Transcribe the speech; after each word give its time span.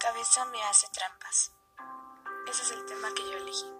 cabeza 0.00 0.46
me 0.46 0.62
hace 0.64 0.88
trampas. 0.88 1.52
Ese 2.48 2.62
es 2.62 2.70
el 2.70 2.86
tema 2.86 3.12
que 3.14 3.22
yo 3.22 3.36
elegí. 3.36 3.70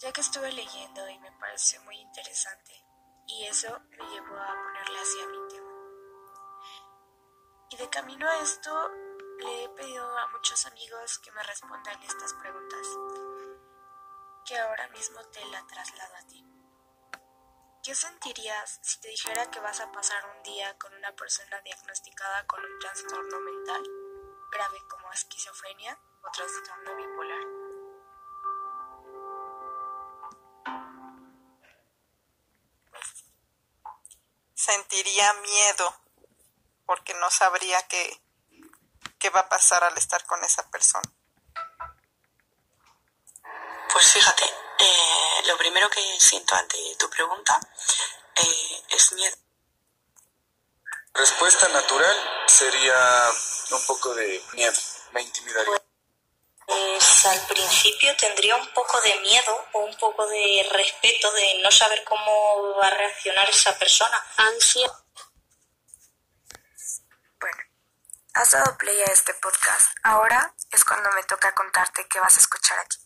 Ya 0.00 0.12
que 0.12 0.20
estuve 0.20 0.52
leyendo 0.52 1.08
y 1.08 1.18
me 1.18 1.32
pareció 1.32 1.80
muy 1.82 1.96
interesante, 1.96 2.84
y 3.26 3.46
eso 3.46 3.80
me 3.88 4.04
llevó 4.10 4.36
a 4.36 4.54
ponerle 4.62 5.00
así 5.00 5.20
a 5.22 5.26
mi 5.28 5.48
tema. 5.48 5.72
Y 7.70 7.76
de 7.78 7.88
camino 7.88 8.28
a 8.28 8.38
esto, 8.40 8.90
le 9.38 9.64
he 9.64 9.68
pedido 9.70 10.18
a 10.18 10.26
muchos 10.28 10.66
amigos 10.66 11.18
que 11.20 11.32
me 11.32 11.42
respondan 11.42 12.02
estas 12.02 12.34
preguntas, 12.34 12.86
que 14.44 14.58
ahora 14.58 14.88
mismo 14.88 15.24
te 15.30 15.42
la 15.46 15.66
traslado 15.68 16.16
a 16.16 16.26
ti. 16.26 16.44
¿Qué 17.82 17.94
sentirías 17.94 18.78
si 18.82 19.00
te 19.00 19.08
dijera 19.08 19.50
que 19.50 19.60
vas 19.60 19.80
a 19.80 19.90
pasar 19.90 20.22
un 20.36 20.42
día 20.42 20.76
con 20.76 20.92
una 20.92 21.16
persona 21.16 21.62
diagnosticada 21.62 22.46
con 22.46 22.62
un 22.62 22.78
trastorno 22.78 23.40
mental 23.40 23.99
grave 24.50 24.78
como 24.88 25.12
esquizofrenia 25.12 25.98
o 26.22 26.30
trastorno 26.30 26.96
bipolar? 26.96 27.44
Sentiría 34.54 35.32
miedo 35.34 35.94
porque 36.84 37.14
no 37.14 37.30
sabría 37.30 37.80
qué, 37.88 38.20
qué 39.18 39.30
va 39.30 39.40
a 39.40 39.48
pasar 39.48 39.84
al 39.84 39.96
estar 39.96 40.24
con 40.26 40.42
esa 40.44 40.68
persona. 40.70 41.08
Pues 43.92 44.12
fíjate, 44.12 44.44
eh, 44.44 45.42
lo 45.46 45.56
primero 45.56 45.88
que 45.88 46.00
siento 46.20 46.54
ante 46.54 46.76
tu 46.98 47.08
pregunta 47.10 47.58
eh, 48.36 48.82
es 48.90 49.12
miedo. 49.12 49.36
Respuesta 51.14 51.68
natural 51.68 52.16
sería 52.46 53.30
un 53.76 53.86
poco 53.86 54.14
de 54.14 54.42
miedo, 54.52 54.80
me 55.12 55.22
intimidaría. 55.22 55.82
Pues 56.66 57.26
al 57.26 57.46
principio 57.46 58.14
tendría 58.16 58.54
un 58.56 58.72
poco 58.72 59.00
de 59.00 59.18
miedo 59.20 59.66
o 59.72 59.80
un 59.80 59.96
poco 59.96 60.26
de 60.26 60.68
respeto 60.72 61.32
de 61.32 61.60
no 61.62 61.70
saber 61.70 62.04
cómo 62.04 62.76
va 62.76 62.86
a 62.86 62.90
reaccionar 62.90 63.48
esa 63.50 63.76
persona. 63.76 64.24
Ansia. 64.36 64.88
Bueno, 67.40 67.62
has 68.34 68.50
dado 68.52 68.78
play 68.78 69.00
a 69.00 69.12
este 69.12 69.34
podcast. 69.34 69.90
Ahora 70.04 70.54
es 70.70 70.84
cuando 70.84 71.10
me 71.12 71.24
toca 71.24 71.52
contarte 71.54 72.06
qué 72.06 72.20
vas 72.20 72.36
a 72.36 72.40
escuchar 72.40 72.78
aquí. 72.78 72.98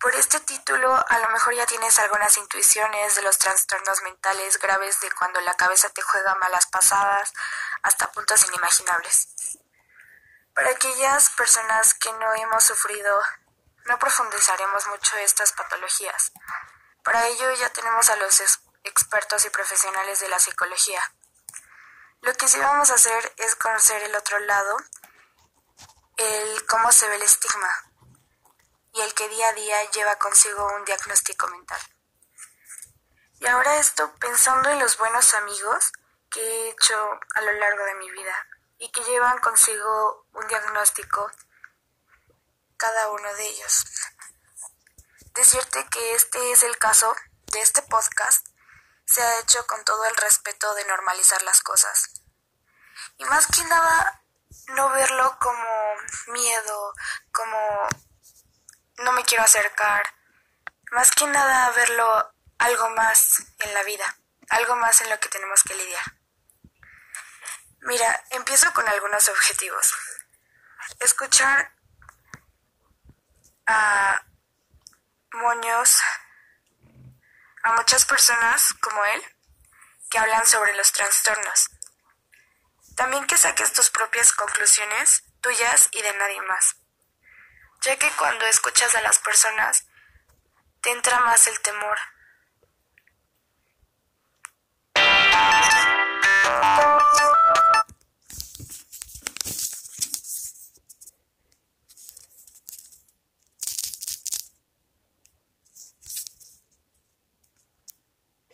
Por 0.00 0.14
este 0.14 0.40
título, 0.40 0.94
a 1.08 1.18
lo 1.20 1.28
mejor 1.30 1.54
ya 1.54 1.66
tienes 1.66 1.98
algunas 1.98 2.36
intuiciones 2.36 3.14
de 3.14 3.22
los 3.22 3.38
trastornos 3.38 4.02
mentales 4.02 4.58
graves 4.58 5.00
de 5.00 5.10
cuando 5.12 5.40
la 5.40 5.54
cabeza 5.54 5.88
te 5.88 6.02
juega 6.02 6.34
malas 6.34 6.66
pasadas 6.66 7.32
hasta 7.86 8.10
puntos 8.10 8.44
inimaginables. 8.48 9.28
Para 10.52 10.70
aquellas 10.70 11.28
personas 11.30 11.94
que 11.94 12.12
no 12.14 12.34
hemos 12.34 12.64
sufrido, 12.64 13.20
no 13.84 13.96
profundizaremos 13.98 14.88
mucho 14.88 15.16
estas 15.18 15.52
patologías. 15.52 16.32
Para 17.04 17.28
ello 17.28 17.52
ya 17.52 17.68
tenemos 17.68 18.10
a 18.10 18.16
los 18.16 18.42
expertos 18.82 19.44
y 19.44 19.50
profesionales 19.50 20.18
de 20.18 20.28
la 20.28 20.40
psicología. 20.40 21.00
Lo 22.22 22.34
que 22.34 22.48
sí 22.48 22.58
vamos 22.58 22.90
a 22.90 22.94
hacer 22.94 23.32
es 23.36 23.54
conocer 23.54 24.02
el 24.02 24.16
otro 24.16 24.40
lado, 24.40 24.76
el 26.16 26.66
cómo 26.66 26.90
se 26.90 27.06
ve 27.08 27.14
el 27.14 27.22
estigma, 27.22 27.70
y 28.94 29.00
el 29.00 29.14
que 29.14 29.28
día 29.28 29.50
a 29.50 29.52
día 29.52 29.90
lleva 29.92 30.16
consigo 30.16 30.66
un 30.74 30.84
diagnóstico 30.84 31.46
mental. 31.46 31.80
Y 33.38 33.46
ahora 33.46 33.76
esto 33.76 34.12
pensando 34.16 34.70
en 34.70 34.80
los 34.80 34.98
buenos 34.98 35.34
amigos 35.34 35.92
que 36.36 36.42
he 36.42 36.70
hecho 36.70 36.94
a 37.34 37.40
lo 37.40 37.52
largo 37.52 37.82
de 37.86 37.94
mi 37.94 38.10
vida 38.10 38.46
y 38.78 38.90
que 38.92 39.02
llevan 39.04 39.38
consigo 39.38 40.26
un 40.34 40.46
diagnóstico 40.48 41.30
cada 42.76 43.10
uno 43.10 43.34
de 43.36 43.46
ellos. 43.46 43.84
Decirte 45.34 45.86
que 45.90 46.14
este 46.14 46.52
es 46.52 46.62
el 46.62 46.76
caso 46.76 47.16
de 47.52 47.62
este 47.62 47.80
podcast 47.82 48.46
se 49.06 49.22
ha 49.22 49.38
hecho 49.40 49.66
con 49.66 49.82
todo 49.84 50.04
el 50.04 50.16
respeto 50.16 50.74
de 50.74 50.84
normalizar 50.84 51.42
las 51.42 51.62
cosas. 51.62 52.10
Y 53.16 53.24
más 53.24 53.46
que 53.46 53.64
nada, 53.64 54.22
no 54.74 54.90
verlo 54.90 55.38
como 55.40 55.94
miedo, 56.34 56.92
como 57.32 57.88
no 58.98 59.12
me 59.12 59.24
quiero 59.24 59.44
acercar. 59.44 60.02
Más 60.90 61.10
que 61.12 61.26
nada 61.28 61.70
verlo 61.70 62.34
algo 62.58 62.90
más 62.90 63.42
en 63.60 63.72
la 63.72 63.82
vida, 63.84 64.18
algo 64.50 64.76
más 64.76 65.00
en 65.00 65.08
lo 65.08 65.18
que 65.18 65.30
tenemos 65.30 65.62
que 65.62 65.74
lidiar. 65.74 66.15
Mira, 67.86 68.22
empiezo 68.30 68.72
con 68.72 68.86
algunos 68.88 69.28
objetivos. 69.28 69.94
Escuchar 71.00 71.72
a 73.66 74.22
moños, 75.32 76.00
a 77.62 77.72
muchas 77.72 78.04
personas 78.04 78.72
como 78.74 79.04
él, 79.06 79.22
que 80.10 80.18
hablan 80.18 80.46
sobre 80.46 80.76
los 80.76 80.92
trastornos. 80.92 81.68
También 82.94 83.26
que 83.26 83.38
saques 83.38 83.72
tus 83.72 83.90
propias 83.90 84.32
conclusiones, 84.32 85.24
tuyas 85.40 85.88
y 85.92 86.02
de 86.02 86.14
nadie 86.14 86.40
más 86.42 86.76
ya 87.86 87.96
que 87.96 88.10
cuando 88.12 88.44
escuchas 88.46 88.94
a 88.96 89.00
las 89.00 89.18
personas 89.20 89.86
te 90.80 90.90
entra 90.90 91.20
más 91.20 91.46
el 91.46 91.60
temor. 91.60 91.98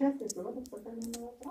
¿Qué 0.03 0.09
haces? 0.09 0.37
¿Lo 0.37 0.43
vas 0.43 0.57
a 0.57 0.59
exportar 0.59 0.97
de 0.97 1.09
una 1.17 1.29
otra? 1.29 1.51